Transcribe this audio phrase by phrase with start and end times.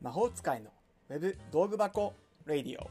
[0.00, 0.70] 魔法使いの
[1.08, 2.12] ウェブ道具箱
[2.44, 2.86] レディオ。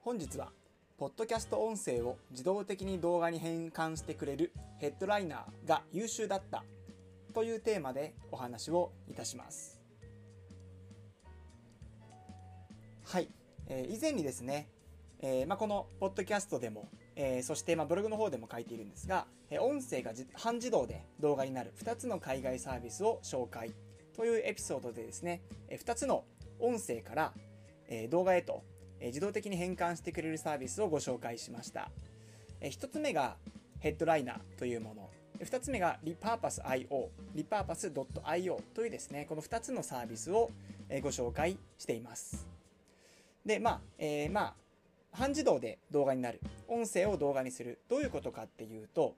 [0.00, 0.52] 本日は
[0.96, 6.64] ポッドキャスト音声を自動的に動画に変換してくれるヘッドライナーが優秀だった
[7.34, 9.82] というテーマでお話をいたします。
[13.04, 13.28] はい、
[13.68, 14.70] えー以前にですね、
[15.20, 23.74] えーまあ、このポッドキャストでも、えーそしてまあブログの方でも書いているんですが、えー音声がじ半自動で動画になる2つの海外サービスを紹介
[24.20, 25.40] というエピソードでですね、
[25.70, 26.24] 2つの
[26.58, 27.32] 音声から、
[28.10, 28.62] 動画へと、
[29.00, 31.90] 自動的に変換してくれるサービスをご紹介しました。
[32.60, 33.38] 1つ目が
[33.78, 35.08] ヘッドライナーというもの。
[35.42, 40.50] 2つ目が Repurpose.io、Repurpose.io というですね、この2つのサービスを
[41.00, 42.46] ご紹介しています。
[43.46, 44.54] で、まあ、えーまあ、
[45.12, 46.42] 半自動で動画になる。
[46.68, 47.78] 音声を動画にする。
[47.88, 49.14] どういうことかっていうと、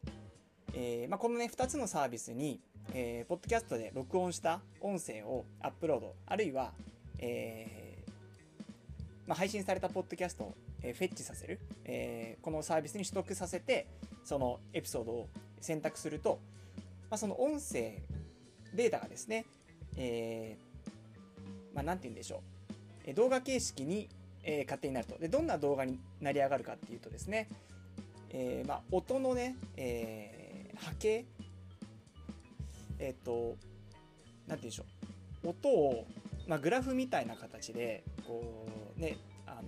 [0.75, 2.61] えーまあ、このね、2つのサービスに、
[2.93, 6.73] えーポッドキャストで録音した音声をアップロード、あるいは、
[7.19, 8.13] えー
[9.27, 13.87] まあ、配信されたポッドキャストを、えフェッチさせる、えーこのサービスに取得させて、
[14.25, 15.29] そのエピソードを
[15.61, 16.41] 選択すると、
[17.11, 18.01] まあ、その音声
[18.75, 19.47] データがですね、
[19.97, 22.43] えーまあ、なんて言うんでしょ
[23.09, 23.15] う。
[23.15, 24.09] 動画形式に、
[24.43, 25.19] えー勝手になると。
[25.19, 27.49] で、どんな動画になり上がるかっていうとですね、
[28.31, 31.25] えーまあ、音のね、えー波形
[33.03, 33.57] えっ、と、なんて
[34.47, 34.85] 言うんでしょ
[35.45, 35.49] う。
[35.49, 36.07] 音を、
[36.47, 39.63] まあ、グラフみたいな形で、こう、ね、あの、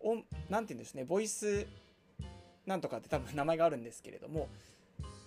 [0.00, 1.66] 音、なんて言うんですね、ボイス
[2.66, 4.48] なんとかって多分名前があるんですけれども、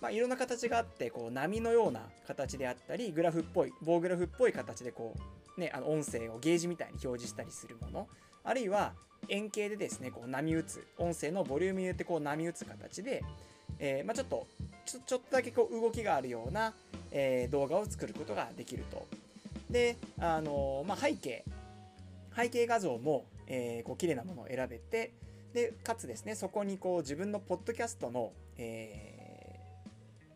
[0.00, 5.14] まあ、いろんな形があって、こう、波のような形であったり、グラフっぽい、棒グラフっぽい形で、こ
[5.56, 8.08] う、ね、あの音声をゲージみたいに表示したりするもの、
[8.42, 8.92] あるいは
[9.28, 13.22] 円形でですね、こう波打つ、音声のボリュームによってこう波打つ形で、
[13.78, 14.48] えーまあ、ちょっと
[14.84, 16.74] ちょ、ちょっとだけこう動きがあるような、
[17.14, 19.06] えー動画を作ることができると。
[19.70, 21.44] で、あのまあ、背景、
[22.36, 25.12] 背景画像も、えーこう綺麗なものを選べて、
[25.54, 29.08] で、かつですね、そこにこう自分のポッドキャストの、え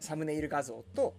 [0.00, 1.12] ーサムネイル画像と、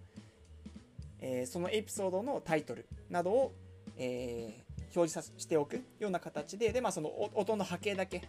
[1.20, 3.52] えーそのエピソードのタイトルなどを、
[3.96, 8.22] えー表示さしておくような形で、で、まあ、その音の波形だけ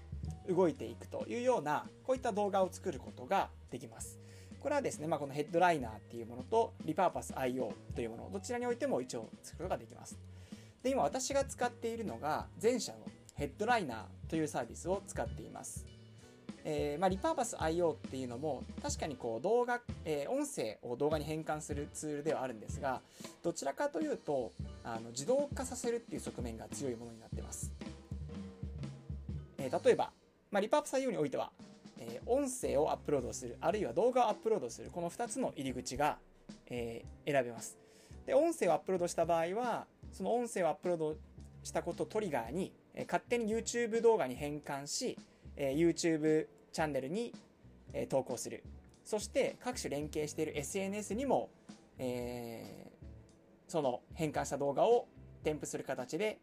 [0.47, 4.19] 動いていくというような、こういった動画を作ることができます。
[4.61, 10.19] これはですね、まあ、このヘッドライナーっていうものと、リパーパス IO というもの、どちらにおいても一応作ることができます。
[10.83, 12.99] で、今私が使っているのが、前者の
[13.35, 15.85] ヘッドライナーというサービスを使っています。
[16.63, 23.01] えーまあ、リパーパス IO っていうのも確かにこう動画、えー音声を動画に変換するツールではあるんですが
[23.41, 24.51] どちらかというと
[24.83, 27.71] あの自動化させるっていう側面が強いものになってます、
[29.57, 30.11] えー例えば、
[30.51, 31.51] まあ、リパーパス IO においては、
[32.01, 36.17] えー音声をアップロードするあるいは動画をアップロードするこの2つの入り口が、
[36.69, 37.77] えー選べます。
[38.25, 41.15] で音声をアップロードした場合はその音声をアップロード
[41.63, 45.17] したことをトリガーに、えー勝手に YouTube 動画に変換し、
[45.55, 47.33] えー YouTube チャンネルに、
[47.93, 48.63] えー投稿する。
[49.05, 51.49] そして各種連携している SNS にも、
[51.99, 52.91] えー
[53.67, 55.07] その変換した動画を
[55.45, 56.39] 添付する形で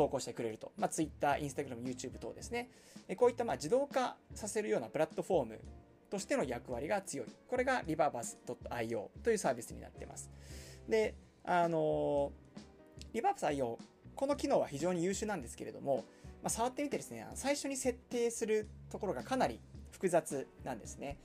[0.00, 2.70] 投稿してくれると、まあ、Twitter、Instagram、YouTube 等ですね。
[3.18, 5.60] こういったまあ自動化させるようなプラットフォーム
[6.08, 7.26] としての役割が強い。
[7.46, 10.30] これが Reverbus.io というサービスになっています。
[10.88, 13.76] であのー、Reverbus.io
[14.14, 16.04] この機能は非常に優秀なんですけれども、
[16.42, 21.18] まあ、触ってみてですね、最初に設定するところがかなり複雑なんですね。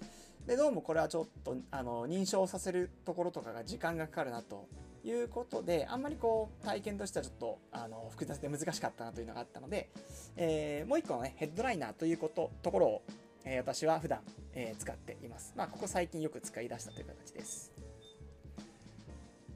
[0.47, 4.67] で、どうもこれはちょっと、あの、認証させるところとかが時間がかかるなと
[5.05, 9.89] いうことで、あんまりこう、体験としてはちょっと、あの、複雑で難しかったなというのがあったので、
[10.35, 13.01] えーもう一個のね、ヘッドライナーということ、ところを、
[13.43, 14.21] えー私は普段、
[14.53, 15.53] えー使っています。
[15.55, 17.71] まあ、ここ最近よく使い出したという形です。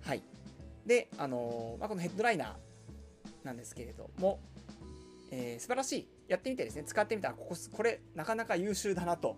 [0.02, 0.22] はい。
[0.86, 4.40] で、あのまあ、このヘッドライナーなんですけれども、
[5.32, 6.08] えー素晴らしい。
[6.28, 9.36] やってみてですね、使ってみたら、ここ、これ、なかなか優秀だなと、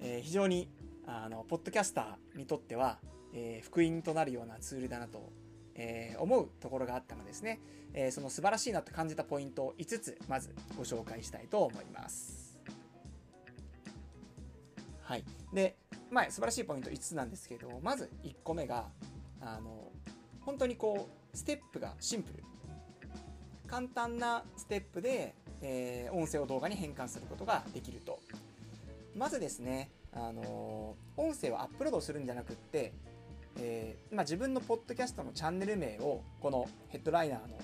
[0.00, 0.68] えー非常に、
[1.06, 2.98] あの、ポッドキャスターにとっては、
[3.32, 5.32] えー福音となるようなツールだなと、
[5.74, 7.60] えー思うところがあったのですね、
[7.92, 12.58] えーその素晴らしいなと感じたポイントを5つ、まずご紹介したいと思います。
[15.02, 15.24] はい。
[15.52, 15.76] で、
[16.10, 18.88] まあ、素晴らしいポイント5つなんですけど、まず1個目が、
[19.40, 19.92] あの、
[20.40, 22.42] 本当にこう、ステップがシンプル。
[23.66, 28.18] 簡単なステップで、えー音声を動画に変換することができると。
[29.14, 32.92] まずですね、あの音声をアップロードするんじゃなくって、
[33.58, 37.58] えーまあ、自分のポッドキャストのチャンネル名をこのヘッドライナーの、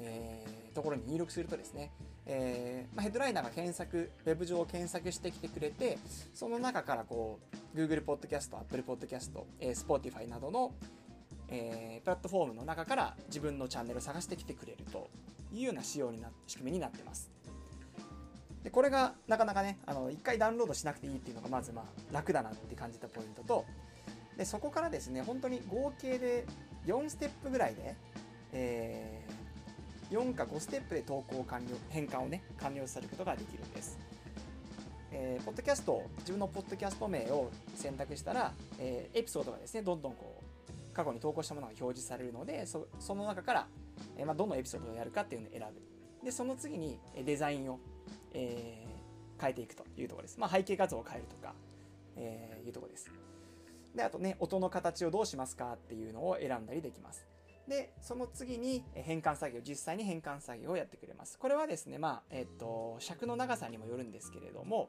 [0.00, 1.90] えーところに入力するとですね、
[2.24, 5.98] えーまあ、ヘッドライナーが検索、ウェブ上を検索してきてくれて、
[6.34, 7.40] その中からこ
[7.74, 9.30] う、Google Podcast、Apple Podcast、
[9.60, 10.72] えー Spotify などの、
[11.48, 15.10] えー、プラットフォームの中から自分のチャンネルを探してきてくれると
[15.52, 17.30] いうような仕様にな仕組みになってます。
[18.62, 23.64] でこれがなかなかね、あの1回ダウンロードしなくていいっていうのがまずまあ楽だなって感じたポイントと、
[24.38, 26.46] でそこからですね、本当に合計で
[26.86, 27.96] 4ステップぐらいで、
[28.52, 33.98] えー、4か5ステップで投稿完了、変換をね、完了することができるんです。
[35.10, 42.86] えー、ポッドキャスト自分のポッドキャスト名を選択したら、えー、エピソードがですね、どんどんこう、過去に投稿したものが表示されるので、そ
[43.16, 43.66] の中から、
[44.16, 45.62] えー、まあ、どのエピソードをやるかっていうのを選
[46.20, 46.24] ぶ。
[46.24, 47.80] で、その次にデザインを、
[48.32, 48.86] え、
[49.40, 50.38] 変えていくというところです。
[50.38, 51.54] まあ、背景画像を変えるとか、
[52.16, 53.10] え、いうところです。
[53.98, 57.26] で、あとね、音の形をどうしますかっていうのを選んだりできます。
[57.66, 61.36] で、その次に変換作業、実際に変換作業をやってくれます。
[61.36, 64.88] これはですね、まあ、えっと、尺の長さにもよるんですけれども、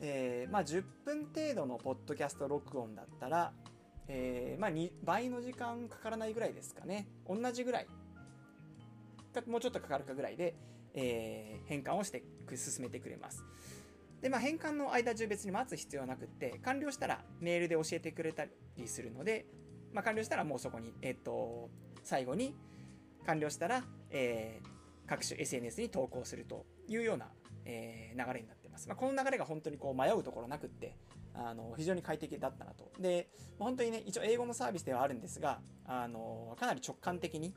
[0.00, 3.54] えー、まあ、10分程度のポッドキャスト録音だったら、
[4.06, 7.08] えー、まあ、2倍の時間かからないぐらいですかね。
[7.26, 7.86] 同じぐらい。
[9.46, 10.54] もうちょっとかかるかぐらいで、
[10.92, 12.22] えー、変換をして
[12.54, 13.42] 進めてくれます。
[14.20, 18.44] で、まあ、変換の間中別に待つ必要はなくって、完了したらメールで教えてくれた
[18.76, 19.46] りするので、
[19.92, 21.70] まあ、完了したらもうそこに、えっ、と、
[22.02, 22.54] 最後に
[23.26, 27.26] 完了したら、えー、各種 SNS に投稿するというような、
[27.64, 28.88] えー、流れになってます。
[28.88, 30.96] まあ、この流れが本当にこう迷うところなくって、
[31.34, 32.90] あの非常に快適だったなと。
[33.00, 33.28] で、
[33.58, 37.54] 本当にね、一応英語のサービスではあるんですが、あのかなり直感的に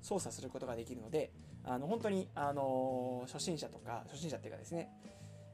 [0.00, 1.32] 操作することができるので、
[1.64, 4.90] あの本当に、あの初心者とか、初心者っていうかですね、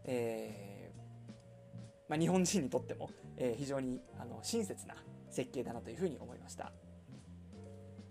[0.04, 4.94] えー、まあ、日本人にとっても、えー、非常にあの親切な
[5.30, 6.72] 設計だなというふうに思いました。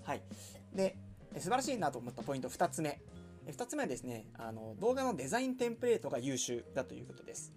[0.04, 0.22] はい。
[0.74, 0.98] で、
[1.38, 3.02] 素晴らしいなと思ったポイント2つ目。
[3.48, 7.54] 2つ目はですね、あの動画のデザインテンプレートが優秀だということです。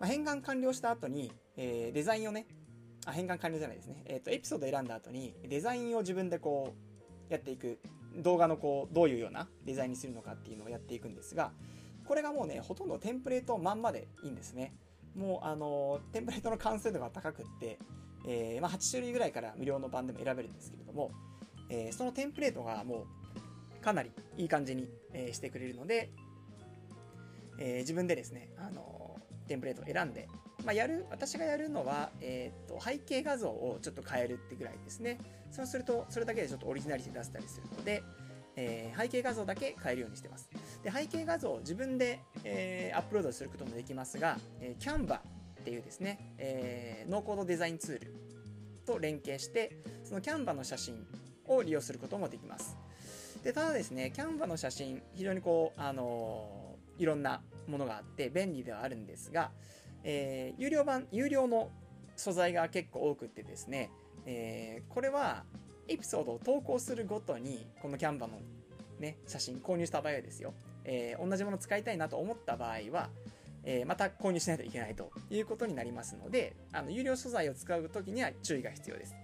[0.00, 2.46] まあ、変換完了した後に、えー、デザインをね、
[3.06, 4.02] あ、変換完了じゃないですね。
[4.06, 6.74] えっ、ー、と、エピソード選んだ後に、デザインを自分でこ
[7.28, 7.78] う、やっていく。
[8.16, 11.52] 動画のこう、どういうようなデザインにするのかっていうのをやっていくんですが、
[12.04, 14.74] これがもうね、ほとんどテンプレートまんまでいいんですね。
[15.14, 17.78] もう、あの、テンプレートの完成度が高くって、
[18.26, 21.10] えー、まあ、8種類ぐらいから無料の版でも選べるんですけれども、
[21.70, 23.06] えー、そのテンプレートがも
[23.80, 26.10] うかなりいい感じに、えー、してくれるので、
[27.58, 29.16] え、自分でですね、あの
[29.46, 30.28] テンプレートを選んで、
[30.64, 35.18] まあ、やる、私がやるのは、えっ、と、背景画像をちょっと変えるってぐらいですね。
[35.50, 38.02] そうすると、それだけでちょっとオリジナリティ出せたりするので、
[38.56, 40.48] えー、背景画像だけ変えるようにしてます。
[40.82, 45.20] で、背景画像を自分で、えー、アップロードすることもできますが、えー、Canva っ
[45.64, 48.14] ていうですね、えー、ノーコードデザインツール
[48.86, 51.06] と連携して、その Canva の写真
[51.46, 52.76] を利用することもできます。
[53.42, 59.50] で、ただですね、Canva の写真、非常にこう、あのー、いろんなものがあって便利ではあるんですが、
[60.04, 61.70] えー、有料版、有料の
[62.16, 63.90] 素材が結構多くってですね、
[64.26, 65.44] えー、これは
[65.88, 68.40] エピソードを投稿するごとに、この Canva の
[68.98, 70.54] ね、写真購入した場合はですよ、
[70.84, 73.10] えー、同じもの使いたいなと思った場合は、
[73.64, 79.14] えー、また購入しないといけないということになりますので、あの有料素材を使うときには注意が必要です。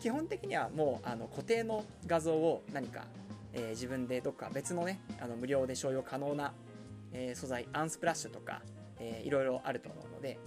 [0.00, 3.04] 基本的にはもうあの固定の画像を何か、
[3.52, 6.54] えー、自分でどっか別のね、あの無料で商用可能な、
[7.12, 8.62] え、素材、アンスプラッシュとか、
[8.98, 10.38] えー、いろいろあると思うので、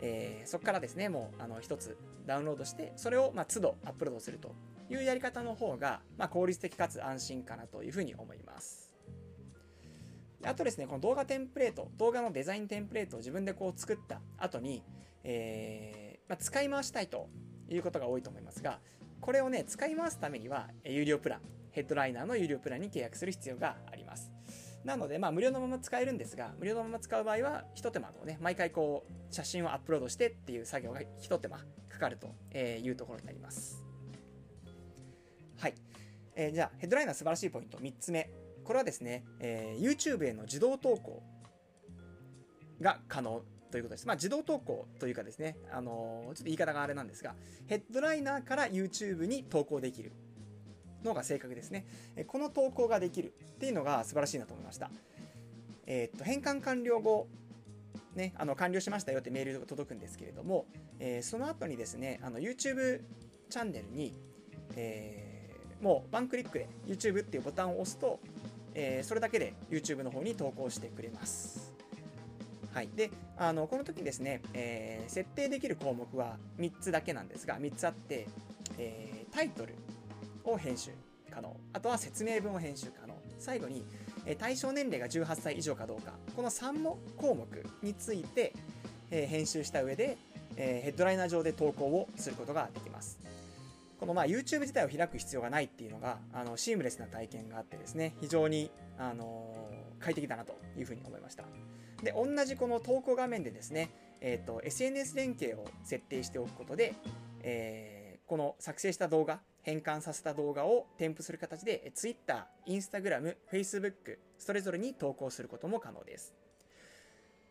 [0.00, 1.96] え、そこからですね、もうあの一つ
[2.26, 4.54] ダウンロードして、それをまあ都度アップロードすると
[4.90, 8.94] いうやり方の方が、まあ、効率的かつ安心かなというふうに思います。
[10.44, 14.84] あとですね、この動画テンプレート、動画のデザインテンプレートを自分でこう作った後に、
[15.24, 17.28] えーまあ、使い回したいと
[17.68, 18.80] いうことが多いと思いますが、
[19.20, 21.40] これをね、使い回すためには、有料プラン、
[21.72, 24.30] ヘッドライナーの有料プランに契約する必要があります。
[24.84, 33.87] なので、まあ、無料のまま使えるんですが、無料のまま使う場合は、ひと手間こうね、毎回こう、写真をアップロードしてっていう作業がひと手間かかるというところになります。
[35.58, 35.74] はい。
[36.36, 38.30] えー、じゃあ、ヘッドライナー素晴らしいポイント3つ目。
[38.64, 41.22] これはですね、えー、YouTube への自動投稿
[42.80, 44.06] が可能ということです。
[44.06, 47.34] まあ、自動投稿というかですね、あのー、ちょっと言い方があれなんですが、
[47.66, 50.12] ヘッドライナーから YouTube に投稿できる
[51.02, 51.86] のが正確ですね。
[52.16, 54.90] えこの投稿ができるっていうのが素晴らしいなと思いました。
[55.86, 57.26] えー、っと、変換完了後、
[58.14, 60.66] ね、あの完了しましたよってメールが届くんですけれども、
[60.98, 63.00] えー、その後にですね、あの YouTube
[63.48, 64.12] チャンネルに、
[64.76, 65.27] えー、
[65.80, 68.18] もうワンクリックで YouTube っていうボタンを押すと、
[68.74, 71.72] えー、それだけで YouTube の方に投稿してくれます。
[72.72, 72.88] はい。
[72.94, 78.28] で、あの、この時ですね、えー、設定できる項目は3つだけなんですが、3つあって、
[78.78, 79.74] えー、タイトル
[80.44, 80.90] を編集
[81.30, 81.56] 可能。
[81.72, 83.14] あとは説明文を編集可能。
[83.38, 83.84] 最後に、
[84.26, 86.12] え対象年齢が18歳以上かどうか。
[86.36, 86.82] この3
[87.16, 87.46] 項目
[87.82, 88.52] について、
[89.10, 90.18] え編集した上で、
[90.56, 93.17] えヘッドライナー上で投稿をすることができます。
[93.98, 101.44] このまあ YouTube 自体を開く必要がないっていうのが、あの、シームレスな体験があってですね、非常に、あのー、快適だなというふうに思いました。
[102.02, 103.90] で、同じこの投稿画面でですね、
[104.20, 106.94] えっ、ー、と、SNS 連携を設定しておくことで、
[107.42, 116.34] えー、この作成した動画、変換させた動画を添付する形で Twitter、Instagram、Facebook、それぞれに投稿することも可能です。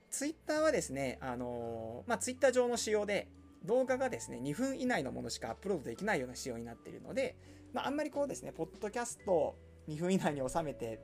[0.10, 3.28] Twitter はですね、あのー、まあ、Twitter 上の仕様で、
[3.66, 7.36] 動画がですね、2分以内のものしかアップロードできないような仕様になっているので、
[7.74, 9.56] まあ、あんまりこうですね、ポッドキャスト
[9.88, 11.00] 2分以内に収めて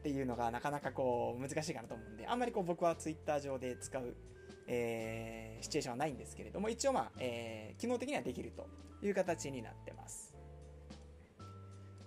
[0.00, 4.14] っていうのがなかなかこう難しいかなと思うんで、あんまりこう僕は Twitter 上で使う、
[4.66, 8.66] えー、シチュエーションはないんですけれども、一応まあ、えー、機能的にはできると
[9.04, 10.34] いう形になってます。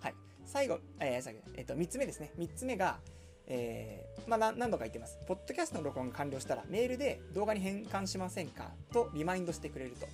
[0.00, 0.14] はい。
[0.44, 2.32] 最後、えー、最後、えっ、ー、と、3つ目ですね。
[2.38, 2.98] 3つ目が、
[3.46, 5.18] えー、まあ、何度か言ってます。
[5.26, 8.70] ポッドキャストの録音が完了したら、メールで動画に変換しませんか？
[8.92, 10.06] とリマインドしてくれると。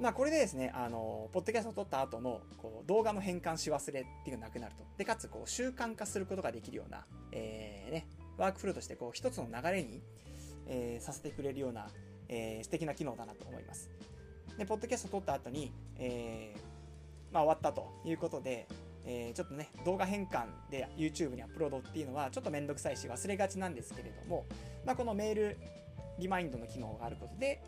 [0.00, 4.84] まあ、これでですね、あの、ポッドキャストを撮った後の、こう、動画の変換し忘れっていうのがなくなると。
[4.98, 8.06] で、かつ、こう、習慣化することができるような、えー、ね、
[8.36, 10.02] ワークフローとして、こう、一つの流れに、
[10.66, 11.88] えー、させてくれるような、
[12.28, 13.88] えー、素敵な機能だなと思います。
[14.58, 18.66] で、ポッドキャスト撮った後に、えー、まあ、終わったということで、
[19.06, 24.46] えー、ちょっとね、動画変換で YouTube にアップロードっていうのはちょっとめんどくさいし忘れがちなんですけれども、
[24.84, 25.58] まあ、このメール
[26.18, 27.62] リマインドの機能があることで、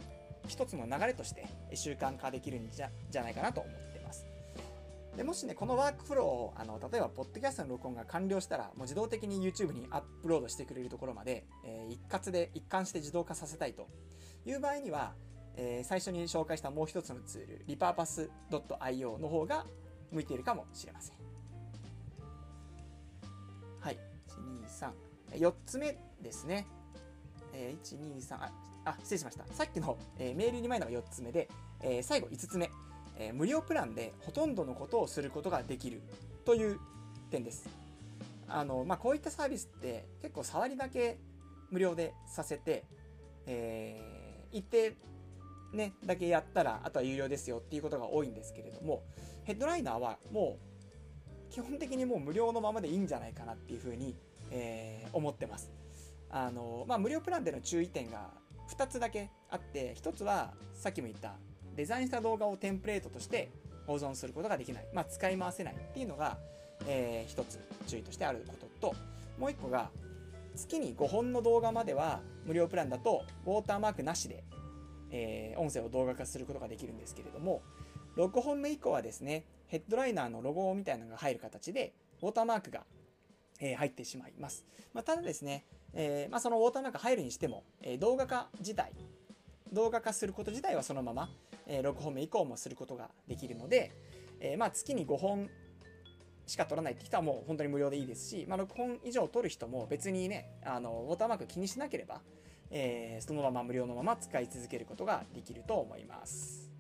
[0.49, 4.27] 一つの流れとして習慣化できるんじゃじゃないかなと思ってます。
[5.17, 13.89] でもしね、このワークフローを、あの、例えば、ポッドキャストの録音が完了したら、もう自動的に YouTube にアップロードしてくれるところまで、えー、一括で、一貫して自動化させたいと
[14.45, 15.15] いう場合には、
[15.57, 19.65] えー、最初に紹介したもう一つのツール、リパーパス .io の方が
[20.13, 21.26] 向いているかもしれません。
[25.33, 26.67] 4つ目ですね。
[27.53, 28.53] えー、1、2、3、あ、
[28.85, 29.45] あ、失礼しました。
[29.53, 31.49] さっきの、えー、メールに前のが4つ目で、
[31.83, 32.71] えー、最後5つ目、
[33.19, 36.01] えー、無料プランでほとんどのことをすることができる
[36.45, 36.79] という
[37.31, 37.69] 点です。
[38.49, 41.19] あの、まあ、こういったサービスって結構触りだけ
[41.71, 42.85] 無料でさせて、
[43.47, 44.95] えー、一定
[45.73, 49.03] ね、だけやったら、あとは有料ですよっていうことが多いんですけれども、
[49.45, 50.59] ヘッドライナーはも
[51.51, 54.17] う、基本的にもう無料のままでいいんじゃないかなっていうふうに、
[54.51, 55.71] えー、思ってます。
[56.31, 58.31] あの、まあ、無料プランでの注意点が
[58.77, 61.35] 2つだけあって、1つはさっきも言った
[61.77, 63.51] デザインした動画をテンプレートとして
[63.87, 64.87] 保存することができない。
[64.93, 66.39] まあ、使い回せないっていうのが、
[66.87, 68.95] えー、1つ注意としてあることと、
[69.39, 69.91] もう1個が
[70.55, 74.45] 月に5本の動画までは無料プランだとウォーターマークなしで、
[75.11, 77.63] えー、音声を動画化することができるんですけれども、
[78.17, 82.85] 6本目以降はですね、ヘッドライナーのロゴみたいなのが入る形で、ウォーターマークが、
[83.61, 84.65] えー、入ってしまいます。
[84.93, 88.93] まあ、ただですね、えー、まあ、そのウォーターマーク入るにしても、えー、動画化自体、
[89.73, 91.29] 動画化すること自体はそのまま、
[91.67, 93.93] えー、6本目以降もすることができるので、
[94.41, 95.49] えまあ、月に5本
[96.47, 102.21] しか撮らないって人はもう本当に無料でいいですし、まあ、6本以上撮る人も別にね、あの、ウォーターマーク気にしなければ、
[102.71, 106.71] えそのまま無料のまま使い続けることができると思います。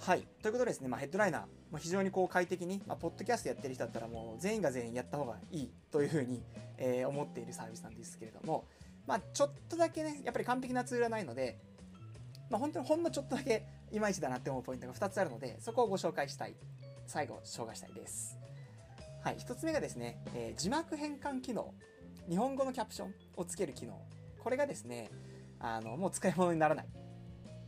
[0.00, 0.22] はい。
[0.42, 6.42] ということでですね、まあ、ヘッドライナー、まあ、非常にこう快適に、まあ、ポッドキャストやってる人だったらもう全員が全員やった方がいいというふうに、
[6.78, 8.66] えー、思っているサービスなんですけれども、
[9.06, 11.58] まあ、ちょっとだけね、やっぱり完璧なツールはないので、
[12.50, 16.54] まあ、本当にほんのちょっとだけいまいちだなって思うポイントが2つあるので、そこをご紹介したい。
[17.06, 18.36] 最後、紹介したいです。
[19.22, 19.36] はい。
[19.36, 21.74] 1つ目がですね、えー、字幕変換機能。
[22.28, 24.00] 日本語のキャプションをつける機能。
[24.42, 25.10] これがですね、
[25.58, 26.86] あの、もう使い物にならない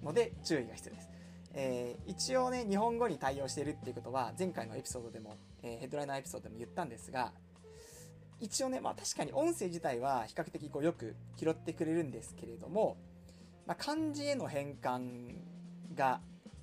[0.02, 1.11] ので注意が必要です。
[1.54, 7.32] えー、一応ね、日本語に対応してるっていうことは、前回のエピソードでも、えー、ヘッドライナーエピソードでも言ったんですが、
[8.40, 12.96] 一応ね、まあ確かに音声自体は比較的こうよく拾ってくれるんですけれども、
[13.66, 15.36] まあ、漢字への変換
[15.94, 16.20] が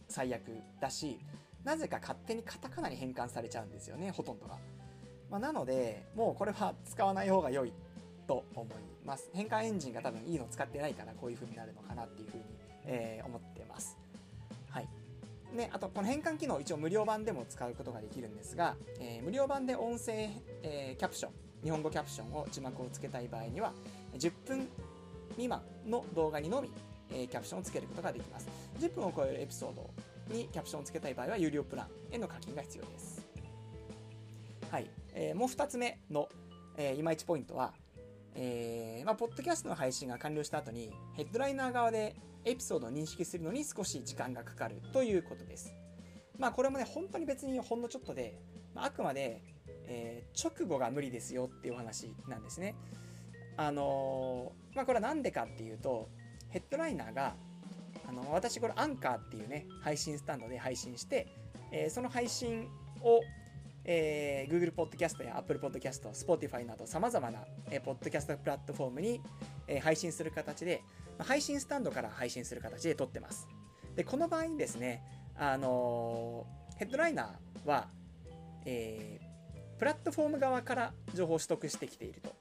[0.08, 0.42] 最悪
[0.82, 1.20] だし、
[1.64, 4.58] なぜか勝手にカタカナに変換されちゃうんですよね、ほとんどが。
[5.30, 7.72] まあ、なので、もうこれは使わない方が良い
[8.28, 8.68] と思い
[9.06, 9.30] ます。
[9.34, 12.46] 変換エンジンが多分いいの使ってないからこういう風になるのかなっていう風に、
[12.86, 13.98] えー、思ってます。
[15.54, 20.30] ね、あと、この変換機能、一応無料版でも使うことができるんですが、えー、無料版で音声、
[20.62, 21.32] えー、キャプション、
[21.64, 23.74] 日本語キャプションを字幕をつけたい場合には、
[24.18, 24.68] 10分
[25.32, 26.70] 未満の動画にのみ、
[27.12, 28.48] えー、キャプションをつけることができます。
[28.80, 29.90] 10分を超えるエピソード
[30.34, 33.28] にキャプションをつけたい場合は、有料プランへの課金が必要です。
[34.70, 34.90] はい。
[35.16, 36.30] えー、もう2つ目の、
[36.78, 37.74] えー、いまいちポイントは、
[38.42, 42.16] えー、まあ、ポッドキャストの配信が完了した後に、ヘッドライナー側で
[42.46, 45.74] エピソードを認識するのに少し時間がかかるということです。
[46.38, 48.40] まあこれもね、本当に別にほんのちょっとで、
[48.74, 49.42] まあ、あくまで、
[49.88, 52.76] えー、直後が無理ですよっていうお話なんですね。
[53.58, 56.08] あのー、まあこれは何でかっていうと、
[56.48, 57.36] ヘッドライナーが、
[58.08, 61.28] あの私これアンカーっていうね配信スタンドで配信して、
[61.74, 62.70] えー、その配信
[63.02, 63.20] を、
[63.92, 67.40] えー、Google Podcast や Apple Podcast、Spotify など様々な、
[67.72, 69.20] えー、ポッドキャストプラットフォームに、
[69.68, 70.84] えー、配信する形で、
[71.18, 73.48] 配信スタンドから配信する形で撮ってます。
[73.96, 75.02] で、この場合ですね、
[75.36, 77.88] あのー、ヘッドライナーは、
[78.64, 82.36] えー、プラットフォーム側から情報を取得してきていると。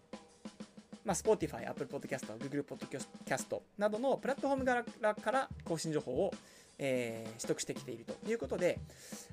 [1.06, 4.64] まあ、Spotify、Apple Podcast、Google Podcast などのプラットフォーム
[5.00, 6.34] 側から更新情報を、
[6.76, 8.78] えー、取得してきているということで、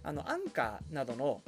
[0.02, 1.42] あの、アンカーなどの、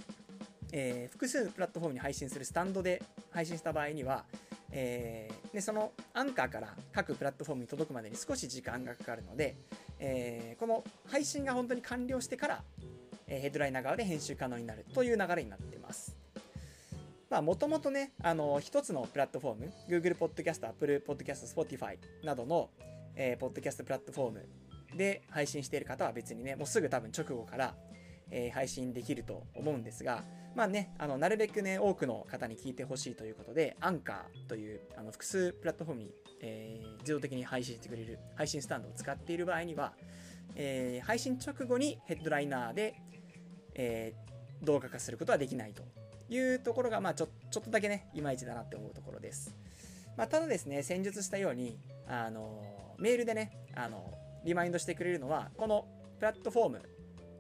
[0.72, 4.26] えー、複数のプラットフォームに配信するスタンドで配信した場合には、
[4.72, 9.56] えー、でそのアンカーから各プラットフォームに届くまでに少し時間がかかるので、
[10.00, 12.64] えー、この配信が本当に完了してから、
[13.28, 16.16] えー、ヘッドライナー側で編集可能になるという流れになってます。
[17.30, 22.70] まあ、もともとね、あの、一つのプラットフォーム、Google Podcast、Apple Podcast、Spotify などの、
[23.16, 24.46] えー、ポッドキャストプラットフォーム
[24.96, 27.76] で配信している方は別にね、もうすぐ多分直後から、
[28.32, 30.24] えー、配信できると思うんですが、
[30.58, 39.94] まあね、あの、なるべくね、多くの方に聞いてほしいということで、アンカーという、あの、複数プラットフォームに、えー、自動的に配信してくれる配信スタンドを使っている場合には、
[40.56, 42.96] えー、配信直後にヘッドライナーで、
[43.76, 45.84] えー、動画化することはできないと
[46.28, 49.56] いうところが、まあちょ、ちょっとだけね、いまいちだなって思うところです。
[50.18, 54.12] まあ、ただですね、先述したように、あの、メールでね、あの、
[54.44, 55.86] リマインドしてくれるのは、この
[56.18, 56.82] プラットフォーム、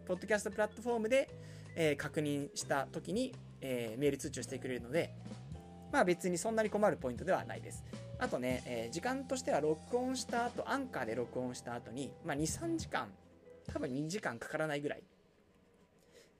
[0.05, 1.46] ポッドキャストプラットフォームで、
[1.79, 5.13] えー、確認した時に、えー、メール通知をしてくれるので、
[5.93, 7.83] まあ別にそんなに困るポイントではないです。
[8.19, 13.07] あとね、えー、時間としては録音した後、アンカーで録音した後に、まあ2、3時間、
[13.71, 15.03] 多分2時間かからないぐらい。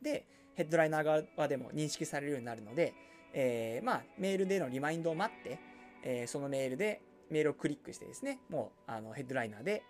[0.02, 0.26] で、
[0.56, 2.96] ヘッドライナー側でも認識されるようになるので、
[3.34, 5.60] えー、まあ、メールでのリマインドを待って、
[6.04, 9.84] えー、そのメールで、メールをクリックしてですね、もう、あの、ヘッドライナーで、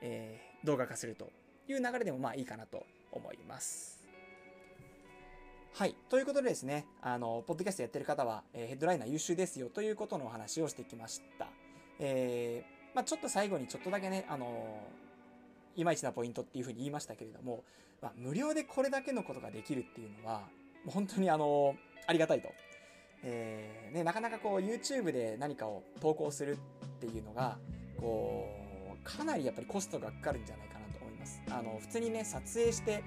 [0.00, 1.30] えー、動画化すると
[1.68, 3.91] いう流れでもまあいいかなと思います。
[5.74, 5.94] はい。
[6.10, 11.48] ということでですね、あの、ポッドキャストやってる方は、えー、ヘッドライナー優秀ですよということのお話をしてきました。
[11.98, 14.86] えー、まあちょっと最後にちょっとだけね、あの
[15.74, 17.64] いまいちなポイントっていうふうに言いましたけれども、
[18.02, 20.40] まあ、無料でこれだけのことができるっていうのは、
[20.84, 21.74] もう本当にあの、
[22.06, 22.52] ありがたいと。
[23.22, 27.56] えー、ね、なかなかこう YouTube で何かを投稿するっていうのが、
[27.98, 28.46] こ
[28.94, 31.40] う、かなりやっぱりコストがかかるんじゃないかなと思います。
[31.48, 33.02] あの、普通にね、撮影して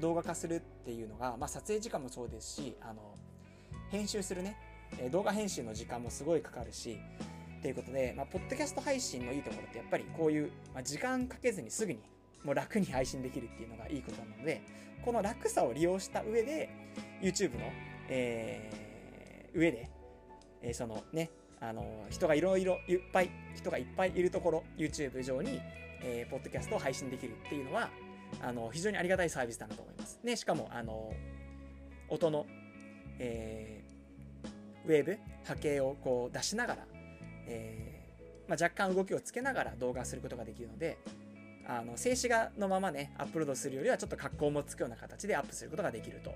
[0.00, 3.14] 動画化するってていうのが、まあ撮影時間もそうですし、あの、
[3.90, 4.56] 編集するね、
[5.10, 6.98] 動画編集の時間もすごいかかるし、
[7.60, 11.98] ということで、まあ、ポッドキャスト配信のいいところってやっぱりこういう、まあ、時間かけずにすぐに
[12.44, 14.62] もう楽に配信できるっていうのがいいことなので、
[15.04, 16.70] この楽さを利用した上で、
[17.20, 17.64] YouTube の、
[18.08, 19.90] えー、上で、
[20.62, 25.60] えー、そのね、あの、人がいろいろいっぱい、人がいっぱいいるところ、YouTube 上に、
[26.02, 27.90] えー、ポッドキャストを配信できるっていうのは、
[28.42, 30.20] あの、非常にありがたいサービスだなと思います。
[30.22, 31.12] ね、しかも、あの、
[32.08, 32.46] 音の、
[33.18, 36.86] えー、ウェーブ、波形をこう出しながら、
[37.46, 40.98] えー、まあ、若干動きをつけながら動画することができるので、
[41.68, 46.34] あの静止画のままねアップロードするよりはちょっと格好もつくような形でアップすることができると。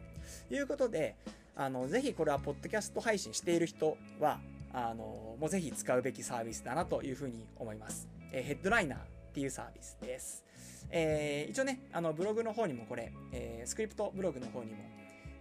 [0.53, 1.15] いうことで
[1.55, 4.41] あのぜひこれはポッドキャスト配信している人は
[4.73, 10.45] あのもうぜひ使うべきサービスだなというふうに思います、えー、 Headliner っていうサービスです、
[10.91, 14.79] えー、一応ねあのブログの方にもこれ、えー、スクリプトブログの方にも、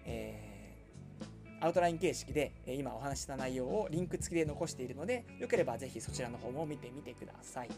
[0.05, 0.49] え
[1.61, 7.69] アウトライン形式で今お話した内容をリンク付きで残しているので、よければぜひそちらの方も見てみてください。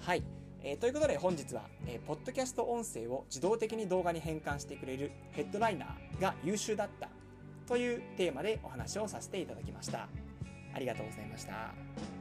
[0.00, 0.22] はい。
[0.64, 7.08] えー、ということで本日は、えー、ポッドキャスト音声を自動的に動画に変換してくれる Headliner が優秀だった
[7.66, 10.08] というテーマでお話をさせていただきました。
[10.74, 12.11] ありがとうございました。